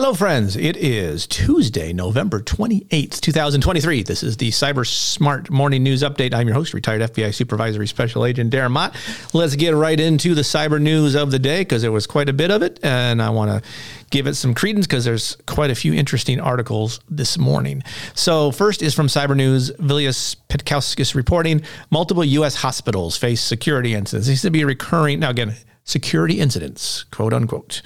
[0.00, 0.54] Hello, friends.
[0.54, 4.04] It is Tuesday, November 28th, 2023.
[4.04, 6.32] This is the Cyber Smart Morning News Update.
[6.32, 8.94] I'm your host, retired FBI Supervisory Special Agent Darren Mott.
[9.34, 12.32] Let's get right into the cyber news of the day because there was quite a
[12.32, 13.68] bit of it, and I want to
[14.10, 17.82] give it some credence because there's quite a few interesting articles this morning.
[18.14, 19.72] So, first is from Cyber News.
[19.80, 22.54] Vilius Petkauskas reporting multiple U.S.
[22.54, 24.28] hospitals face security incidents.
[24.28, 25.18] These to be recurring.
[25.18, 27.82] Now, again, security incidents, quote unquote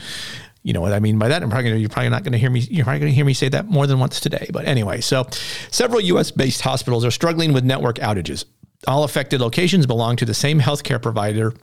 [0.62, 1.42] you know what I mean by that.
[1.42, 2.60] I'm probably gonna, you're probably not going to hear me.
[2.60, 4.48] You're probably going to hear me say that more than once today.
[4.52, 5.26] But anyway, so
[5.70, 6.30] several U.S.
[6.30, 8.44] based hospitals are struggling with network outages.
[8.86, 11.54] All affected locations belong to the same healthcare provider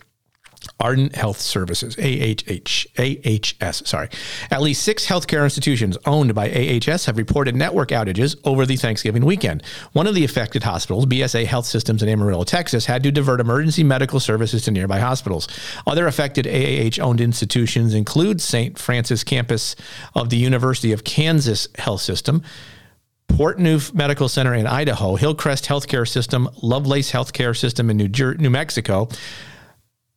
[0.80, 4.10] Ardent Health Services, AHH, AHS, sorry.
[4.52, 9.26] At least six healthcare institutions owned by AHS have reported network outages over the Thanksgiving
[9.26, 9.64] weekend.
[9.94, 13.84] One of the affected hospitals, BSA Health Systems in Amarillo, Texas, had to divert emergency
[13.84, 15.48] medical services to nearby hospitals.
[15.86, 18.78] Other affected AAH owned institutions include St.
[18.78, 19.76] Francis campus
[20.16, 22.44] of the University of Kansas Health System.
[23.28, 28.36] Port Portneuf Medical Center in Idaho, Hillcrest Healthcare System, Lovelace Healthcare System in New, Jer-
[28.36, 29.08] New Mexico,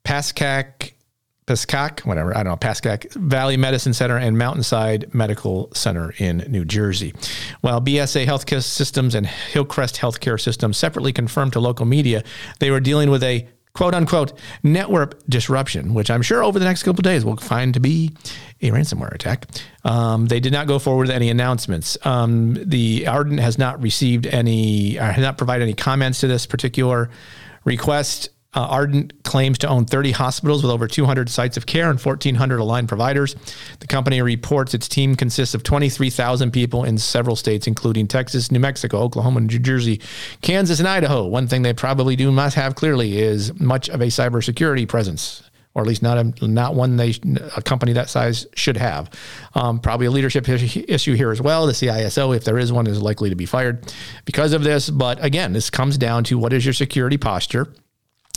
[0.05, 0.92] Pascack,
[1.47, 6.64] Pascack, whatever, I don't know, Pascack Valley Medicine Center and Mountainside Medical Center in New
[6.64, 7.14] Jersey.
[7.61, 12.22] While BSA Healthcare Systems and Hillcrest Healthcare Systems separately confirmed to local media
[12.59, 16.83] they were dealing with a quote unquote network disruption, which I'm sure over the next
[16.83, 18.12] couple of days we'll find to be
[18.61, 19.47] a ransomware attack.
[19.84, 21.98] Um, they did not go forward with any announcements.
[22.05, 26.47] Um, the Ardent has not received any, uh, has not provided any comments to this
[26.47, 27.11] particular
[27.64, 28.31] request.
[28.55, 32.59] Uh, Ardent claims to own 30 hospitals with over 200 sites of care and 1,400
[32.59, 33.34] aligned providers.
[33.81, 38.60] The company reports its team consists of 23,000 people in several states, including Texas, New
[38.60, 40.03] Mexico, Oklahoma, New Jersey,
[40.43, 41.27] Kansas, and Idaho.
[41.27, 45.43] One thing they probably do not have clearly is much of a cybersecurity presence.
[45.75, 47.15] Or at least not a, not one they
[47.56, 49.09] a company that size should have.
[49.54, 51.66] Um, probably a leadership issue here as well.
[51.66, 53.91] The CISO, if there is one, is likely to be fired
[54.27, 54.91] because of this.
[54.91, 57.72] But again, this comes down to what is your security posture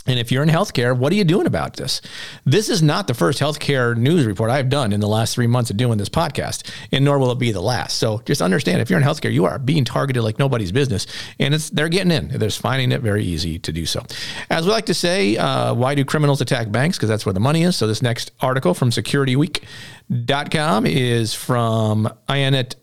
[0.06, 2.00] and if you're in healthcare, what are you doing about this?
[2.44, 5.70] This is not the first healthcare news report I've done in the last three months
[5.70, 7.98] of doing this podcast, and nor will it be the last.
[7.98, 11.06] So just understand if you're in healthcare, you are being targeted like nobody's business,
[11.38, 12.28] and it's they're getting in.
[12.28, 14.04] They're finding it very easy to do so.
[14.50, 16.96] As we like to say, uh, why do criminals attack banks?
[16.96, 17.76] Because that's where the money is.
[17.76, 22.74] So this next article from SecurityWeek.com is from Ionut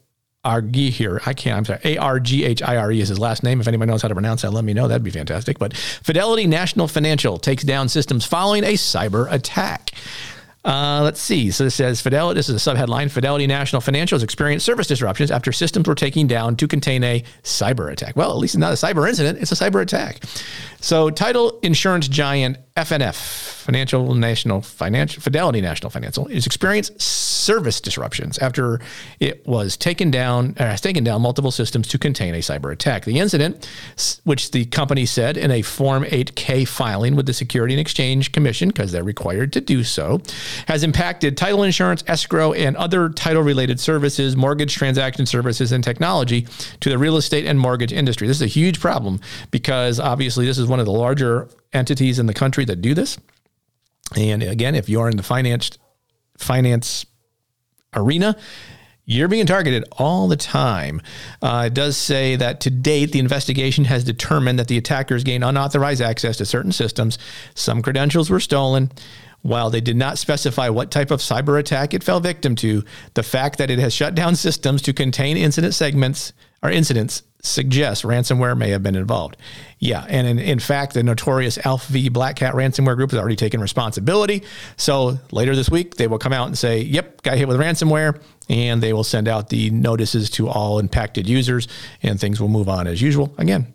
[0.46, 1.26] Arghire.
[1.26, 1.80] I can't, I'm sorry.
[1.84, 3.62] A R G H I R E is his last name.
[3.62, 4.88] If anybody knows how to pronounce that, let me know.
[4.88, 5.58] That'd be fantastic.
[5.58, 9.92] But Fidelity National Financial takes down systems following a cyber attack.
[10.66, 11.52] Uh, let's see.
[11.52, 12.38] So this says Fidelity.
[12.38, 13.12] This is a subheadline.
[13.12, 17.24] Fidelity National Financial has experienced service disruptions after systems were taken down to contain a
[17.44, 18.16] cyber attack.
[18.16, 20.24] Well, at least it's not a cyber incident; it's a cyber attack.
[20.80, 28.40] So, title insurance giant FNF, Financial National Financial Fidelity National Financial, is experienced service disruptions
[28.40, 28.82] after
[29.20, 33.06] it was taken down uh, has taken down multiple systems to contain a cyber attack.
[33.06, 33.70] The incident,
[34.24, 38.70] which the company said in a Form 8K filing with the Security and Exchange Commission,
[38.70, 40.20] because they're required to do so,
[40.68, 46.48] has impacted title insurance, escrow, and other title related services, mortgage transaction services, and technology
[46.80, 48.28] to the real estate and mortgage industry.
[48.28, 49.20] This is a huge problem
[49.52, 53.18] because obviously this is one of the larger entities in the country that do this.
[54.16, 55.78] And again, if you're in the finance
[56.38, 57.06] finance
[57.96, 58.36] arena,
[59.06, 61.02] you're being targeted all the time.
[61.42, 65.44] Uh, it does say that to date, the investigation has determined that the attackers gained
[65.44, 67.18] unauthorized access to certain systems.
[67.54, 68.92] Some credentials were stolen.
[69.42, 73.24] While they did not specify what type of cyber attack it fell victim to, the
[73.24, 78.58] fact that it has shut down systems to contain incident segments or incidents suggests ransomware
[78.58, 79.38] may have been involved.
[79.78, 83.36] Yeah, and in, in fact, the notorious Alpha V Black Cat ransomware group has already
[83.36, 84.44] taken responsibility.
[84.78, 88.20] So later this week, they will come out and say, "Yep, got hit with ransomware,"
[88.50, 91.68] and they will send out the notices to all impacted users,
[92.02, 93.36] and things will move on as usual.
[93.38, 93.74] Again,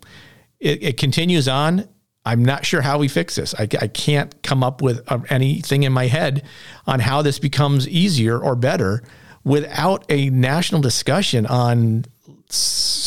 [0.59, 1.87] it, it continues on.
[2.25, 3.55] I'm not sure how we fix this.
[3.55, 6.43] I, I can't come up with uh, anything in my head
[6.85, 9.03] on how this becomes easier or better
[9.43, 12.05] without a national discussion on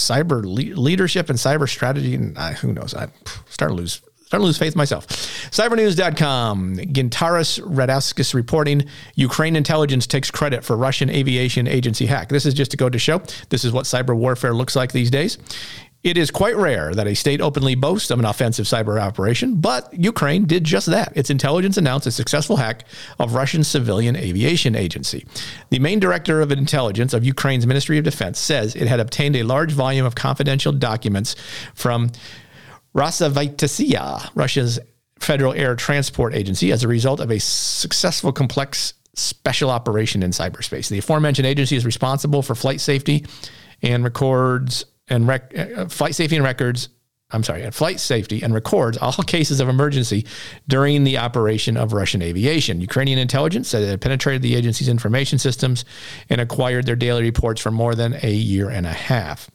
[0.02, 2.14] cyber le- leadership and cyber strategy.
[2.14, 2.94] And uh, who knows?
[2.94, 3.08] I
[3.48, 4.02] start to lose
[4.32, 5.06] start to lose faith myself.
[5.50, 6.76] Cybernews.com.
[6.76, 12.30] Gintaras Radauskas reporting Ukraine intelligence takes credit for Russian aviation agency hack.
[12.30, 13.18] This is just to go to show
[13.50, 15.36] this is what cyber warfare looks like these days.
[16.02, 19.92] It is quite rare that a state openly boasts of an offensive cyber operation, but
[19.94, 21.16] Ukraine did just that.
[21.16, 22.84] Its intelligence announced a successful hack
[23.20, 25.24] of Russian civilian aviation agency.
[25.70, 29.44] The main director of intelligence of Ukraine's Ministry of Defense says it had obtained a
[29.44, 31.36] large volume of confidential documents
[31.74, 32.10] from
[32.96, 34.80] Rosaviatsia, Russia's
[35.20, 40.88] Federal Air Transport Agency, as a result of a successful complex special operation in cyberspace.
[40.88, 43.24] The aforementioned agency is responsible for flight safety
[43.82, 46.88] and records and rec- uh, flight safety and records.
[47.30, 50.26] I'm sorry, flight safety and records all cases of emergency
[50.68, 52.80] during the operation of Russian aviation.
[52.80, 55.84] Ukrainian intelligence said it had penetrated the agency's information systems
[56.28, 59.50] and acquired their daily reports for more than a year and a half.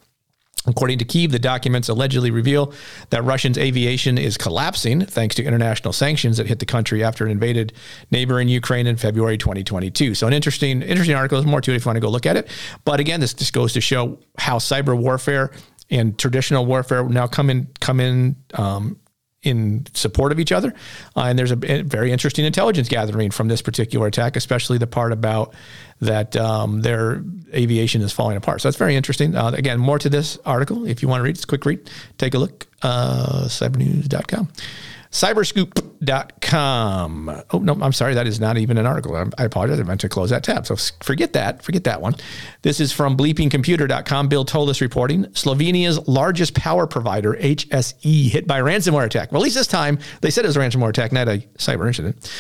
[0.68, 2.74] According to Kiev, the documents allegedly reveal
[3.10, 7.32] that Russia's aviation is collapsing thanks to international sanctions that hit the country after it
[7.32, 7.72] invaded
[8.12, 10.14] neighboring Ukraine in February 2022.
[10.14, 11.38] So, an interesting, interesting article.
[11.40, 12.50] There's more to it if you want to go look at it.
[12.84, 15.52] But again, this just goes to show how cyber warfare
[15.90, 19.00] and traditional warfare now come in, come in um,
[19.44, 20.74] in support of each other.
[21.16, 25.12] Uh, and there's a very interesting intelligence gathering from this particular attack, especially the part
[25.12, 25.54] about
[26.02, 27.24] that um, their
[27.54, 28.62] aviation is falling apart.
[28.62, 29.36] So that's very interesting.
[29.36, 31.36] Uh, again, more to this article if you want to read.
[31.36, 31.90] It's a quick read.
[32.18, 32.68] Take a look.
[32.82, 34.50] Uh, cybernews.com.
[35.12, 37.44] Cyberscoop.com.
[37.52, 38.14] Oh, no, I'm sorry.
[38.14, 39.16] That is not even an article.
[39.16, 39.80] I apologize.
[39.80, 40.68] I meant to close that tab.
[40.68, 41.64] So forget that.
[41.64, 42.16] Forget that one.
[42.62, 44.28] This is from bleepingcomputer.com.
[44.28, 49.32] Bill Toulas reporting Slovenia's largest power provider, HSE, hit by ransomware attack.
[49.32, 51.88] Well, at least this time they said it was a ransomware attack, not a cyber
[51.88, 52.32] incident.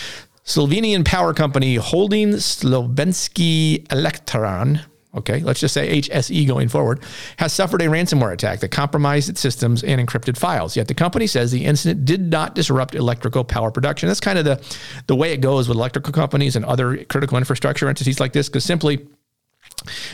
[0.45, 4.81] Slovenian power company holding Slovenski Elektron,
[5.17, 7.01] okay, let's just say HSE going forward,
[7.37, 10.75] has suffered a ransomware attack that compromised its systems and encrypted files.
[10.75, 14.07] Yet the company says the incident did not disrupt electrical power production.
[14.07, 14.77] That's kind of the,
[15.07, 18.63] the way it goes with electrical companies and other critical infrastructure entities like this, because
[18.63, 19.07] simply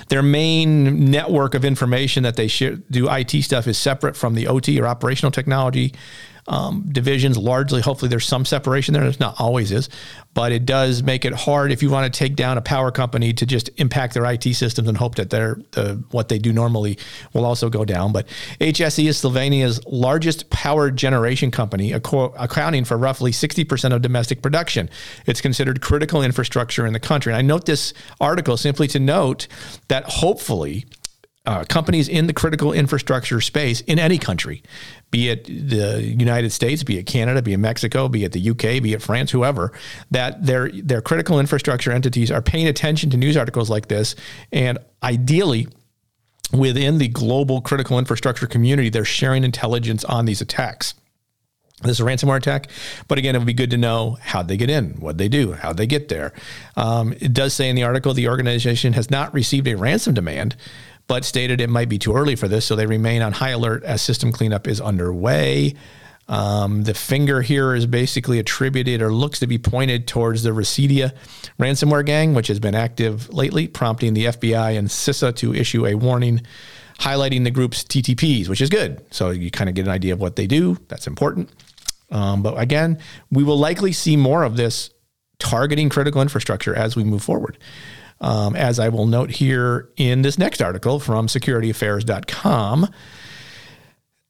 [0.10, 4.48] their main network of information that they share, do IT stuff is separate from the
[4.48, 5.94] OT or operational technology
[6.48, 7.38] um, divisions.
[7.38, 9.04] Largely, hopefully, there's some separation there.
[9.04, 9.90] It's not always is,
[10.34, 13.34] but it does make it hard if you want to take down a power company
[13.34, 16.98] to just impact their IT systems and hope that their the what they do normally
[17.34, 18.12] will also go down.
[18.12, 18.28] But
[18.60, 24.90] HSE is Slovenia's largest power generation company, accounting for roughly 60% of domestic production.
[25.26, 27.34] It's considered critical infrastructure in the country.
[27.34, 29.48] And I note this article simply to note
[29.88, 30.86] that hopefully
[31.46, 34.64] uh, companies in the critical infrastructure space in any country,
[35.12, 38.82] be it the United States, be it Canada, be it Mexico, be it the UK,
[38.82, 39.74] be it France, whoever,
[40.12, 44.16] that their their critical infrastructure entities are paying attention to news articles like this,
[44.52, 45.68] and ideally.
[46.52, 50.94] Within the global critical infrastructure community, they're sharing intelligence on these attacks.
[51.82, 52.68] This is a ransomware attack,
[53.08, 55.54] but again, it would be good to know how they get in, what they do,
[55.54, 56.32] how they get there.
[56.76, 60.56] Um, it does say in the article the organization has not received a ransom demand,
[61.08, 63.84] but stated it might be too early for this, so they remain on high alert
[63.84, 65.76] as system cleanup is underway.
[66.30, 71.14] Um, the finger here is basically attributed or looks to be pointed towards the Rhysida
[71.60, 75.96] ransomware gang, which has been active lately, prompting the FBI and CISA to issue a
[75.96, 76.42] warning
[77.00, 79.04] highlighting the group's TTPs, which is good.
[79.12, 80.78] So you kind of get an idea of what they do.
[80.88, 81.50] That's important.
[82.12, 83.00] Um, but again,
[83.32, 84.92] we will likely see more of this
[85.40, 87.58] targeting critical infrastructure as we move forward
[88.24, 92.90] um, as I will note here in this next article from securityaffairs.com.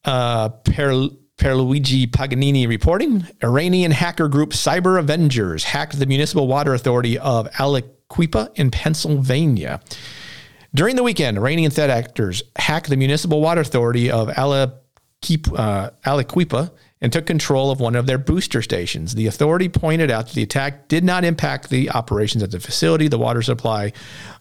[0.04, 7.18] Uh, per, Pierluigi Paganini reporting Iranian hacker group Cyber Avengers hacked the Municipal Water Authority
[7.18, 9.80] of Aliquippa in Pennsylvania.
[10.74, 14.34] During the weekend, Iranian threat actors hacked the Municipal Water Authority of uh,
[16.04, 16.70] Aliquippa
[17.04, 19.14] and took control of one of their booster stations.
[19.14, 23.08] The authority pointed out that the attack did not impact the operations at the facility,
[23.08, 23.92] the water supply,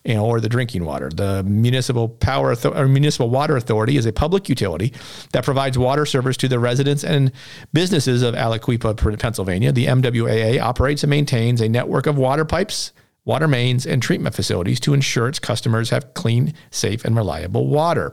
[0.06, 1.10] you know, or the drinking water.
[1.10, 4.94] The municipal power or municipal water authority is a public utility
[5.34, 7.34] that provides water service to the residents and
[7.74, 9.74] businesses of Aliquippa, Pennsylvania.
[9.74, 12.94] The MWAA operates and maintains a network of water pipes
[13.26, 18.12] water mains, and treatment facilities to ensure its customers have clean, safe, and reliable water.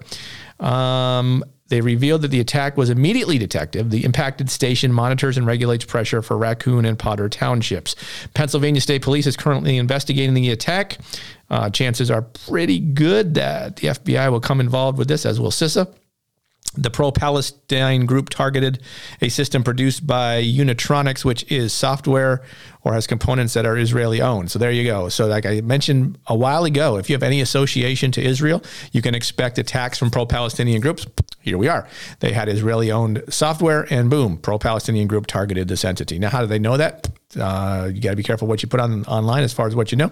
[0.61, 3.91] Um, they revealed that the attack was immediately detected.
[3.91, 7.95] The impacted station monitors and regulates pressure for Raccoon and Potter townships.
[8.35, 10.99] Pennsylvania State Police is currently investigating the attack.
[11.49, 15.51] Uh, chances are pretty good that the FBI will come involved with this, as will
[15.51, 15.93] CISA.
[16.75, 18.83] The pro Palestine group targeted
[19.21, 22.43] a system produced by Unitronics, which is software
[22.83, 24.51] or has components that are Israeli owned.
[24.51, 25.09] So there you go.
[25.09, 29.03] So, like I mentioned a while ago, if you have any association to Israel, you
[29.03, 31.07] can expect attacks from pro Palestinian groups.
[31.41, 31.89] Here we are.
[32.21, 36.19] They had Israeli owned software, and boom, pro Palestinian group targeted this entity.
[36.19, 37.09] Now, how do they know that?
[37.39, 39.93] Uh, you got to be careful what you put on online as far as what
[39.93, 40.11] you know.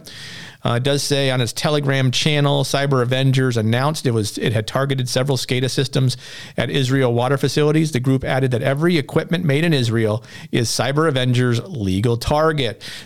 [0.65, 4.67] Uh, it does say on its Telegram channel, Cyber Avengers announced it was it had
[4.67, 6.17] targeted several SCADA systems
[6.57, 7.93] at Israel water facilities.
[7.93, 12.58] The group added that every equipment made in Israel is Cyber Avengers legal target.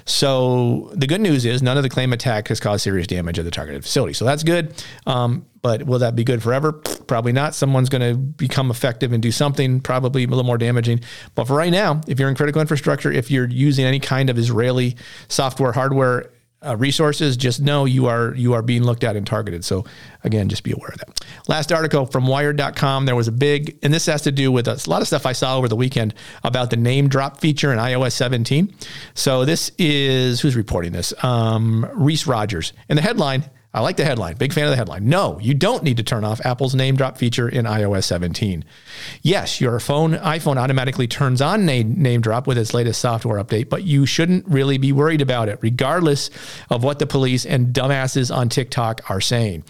[0.04, 3.44] So the good news is none of the claim attack has caused serious damage at
[3.44, 4.14] the targeted facility.
[4.14, 4.82] So that's good.
[5.06, 6.72] Um, but will that be good forever?
[6.72, 7.54] Probably not.
[7.54, 11.00] Someone's going to become effective and do something probably a little more damaging.
[11.34, 14.38] But for right now, if you're in critical infrastructure, if you're using any kind of
[14.38, 14.96] Israeli
[15.28, 16.30] software, hardware,
[16.64, 19.64] uh, resources, just know you are you are being looked at and targeted.
[19.64, 19.84] So
[20.24, 21.20] again, just be aware of that.
[21.48, 23.06] Last article from Wired.com.
[23.06, 25.32] There was a big, and this has to do with a lot of stuff I
[25.32, 26.14] saw over the weekend
[26.44, 28.74] about the NameDrop feature in iOS 17.
[29.14, 31.12] So this is who's reporting this?
[31.24, 34.36] Um, Reece Rogers, and the headline I like the headline.
[34.36, 35.08] Big fan of the headline.
[35.08, 38.64] No, you don't need to turn off Apple's NameDrop feature in iOS 17.
[39.22, 43.84] Yes, your phone iPhone automatically turns on name, NameDrop with its latest software update, but
[43.84, 46.28] you shouldn't really be worried about it, regardless
[46.68, 49.64] of what the police and dumbasses on TikTok are saying.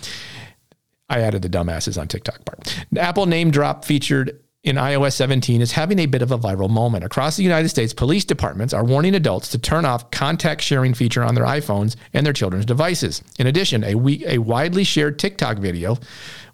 [1.08, 2.84] I added the dumbasses on TikTok part.
[2.96, 7.02] Apple NameDrop featured in iOS 17 is having a bit of a viral moment.
[7.04, 11.24] Across the United States, police departments are warning adults to turn off contact sharing feature
[11.24, 13.22] on their iPhones and their children's devices.
[13.40, 15.98] In addition, a, we- a widely shared TikTok video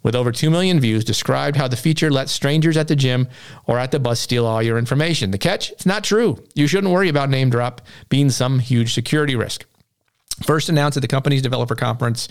[0.02, 3.28] with over 2 million views described how the feature lets strangers at the gym
[3.66, 5.30] or at the bus steal all your information.
[5.30, 5.70] The catch?
[5.72, 6.42] It's not true.
[6.54, 9.66] You shouldn't worry about NameDrop being some huge security risk.
[10.42, 12.28] First announced at the company's developer conference,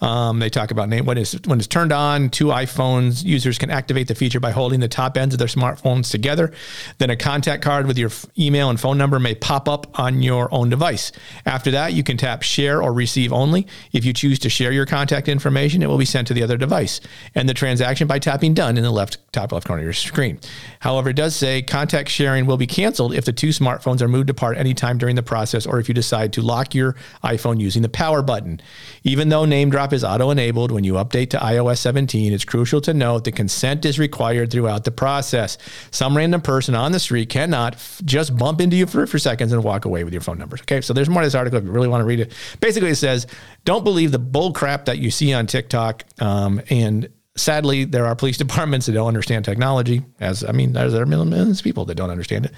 [0.00, 2.30] um, they talk about name when it's when it's turned on.
[2.30, 6.10] Two iPhones users can activate the feature by holding the top ends of their smartphones
[6.10, 6.52] together.
[6.98, 10.22] Then a contact card with your f- email and phone number may pop up on
[10.22, 11.12] your own device.
[11.44, 13.66] After that, you can tap share or receive only.
[13.92, 16.56] If you choose to share your contact information, it will be sent to the other
[16.56, 17.00] device.
[17.34, 20.40] And the transaction by tapping done in the left top left corner of your screen.
[20.80, 24.30] However, it does say contact sharing will be canceled if the two smartphones are moved
[24.30, 27.88] apart anytime during the process or if you decide to lock your iPhone using the
[27.88, 28.60] power button.
[29.02, 32.94] Even though NameDrop is auto enabled when you update to iOS 17, it's crucial to
[32.94, 35.58] note that consent is required throughout the process.
[35.90, 39.52] Some random person on the street cannot f- just bump into you for, for seconds
[39.52, 40.60] and walk away with your phone numbers.
[40.60, 42.32] Okay, so there's more to this article if you really want to read it.
[42.60, 43.26] Basically, it says
[43.64, 48.14] don't believe the bull crap that you see on TikTok um, and sadly, there are
[48.14, 50.02] police departments that don't understand technology.
[50.20, 52.52] As I mean, there are millions of people that don't understand it.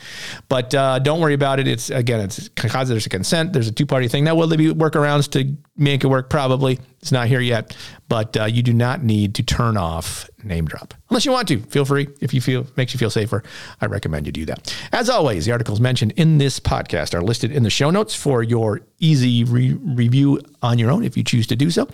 [0.48, 1.68] But uh, don't worry about it.
[1.68, 3.52] It's again, it's because there's a consent.
[3.52, 4.24] There's a two party thing.
[4.24, 6.30] Now, will there be workarounds to make it work?
[6.30, 6.78] Probably.
[7.00, 7.76] It's not here yet,
[8.08, 11.58] but uh, you do not need to turn off NameDrop unless you want to.
[11.62, 13.42] Feel free if you feel makes you feel safer.
[13.80, 14.72] I recommend you do that.
[14.92, 18.44] As always, the articles mentioned in this podcast are listed in the show notes for
[18.44, 21.88] your easy re- review on your own if you choose to do so.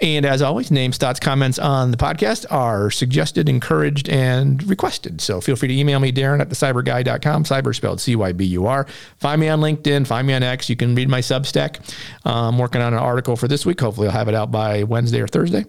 [0.00, 5.20] And as always, names, thoughts, comments on the podcast are suggested, encouraged, and requested.
[5.20, 8.66] So feel free to email me, Darren at thecyburguy.com, cyber spelled C Y B U
[8.66, 8.88] R.
[9.18, 10.68] Find me on LinkedIn, find me on X.
[10.68, 11.78] You can read my Substack.
[12.24, 13.80] I'm working on an article for this week.
[13.80, 15.66] Hopefully, I'll have it out by Wednesday or Thursday.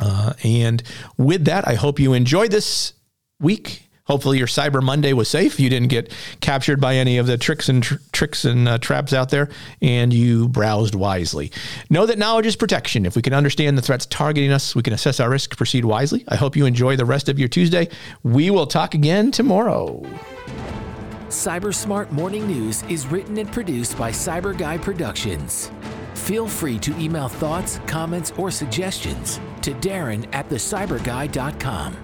[0.00, 0.82] Uh, and
[1.16, 2.92] with that, I hope you enjoyed this
[3.40, 3.82] week.
[4.04, 5.60] Hopefully, your Cyber Monday was safe.
[5.60, 9.12] You didn't get captured by any of the tricks and tr- tricks and uh, traps
[9.12, 9.50] out there,
[9.82, 11.50] and you browsed wisely.
[11.90, 13.04] Know that knowledge is protection.
[13.04, 16.24] If we can understand the threats targeting us, we can assess our risk, proceed wisely.
[16.28, 17.88] I hope you enjoy the rest of your Tuesday.
[18.22, 20.00] We will talk again tomorrow.
[21.28, 25.70] Cyber Smart Morning News is written and produced by Cyber Guy Productions.
[26.28, 31.96] Feel free to email thoughts, comments, or suggestions to Darren at thecyburguy.com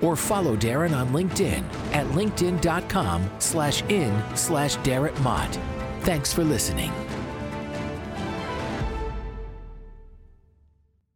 [0.00, 5.58] or follow Darren on LinkedIn at linkedin.com slash in slash Darren Mott.
[6.02, 6.92] Thanks for listening.